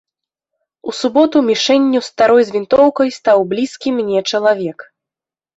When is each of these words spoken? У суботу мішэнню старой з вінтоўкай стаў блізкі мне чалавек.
У 0.91 0.93
суботу 0.99 1.37
мішэнню 1.49 2.01
старой 2.09 2.43
з 2.47 2.51
вінтоўкай 2.55 3.13
стаў 3.19 3.47
блізкі 3.53 3.89
мне 3.99 4.19
чалавек. 4.31 4.77